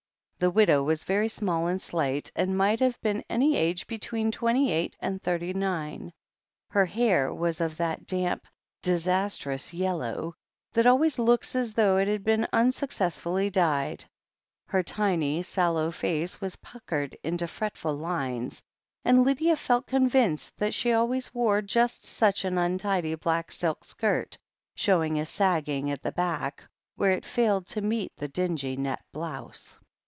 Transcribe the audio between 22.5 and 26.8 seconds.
untidy black silk skirt, showing a sagging at the back,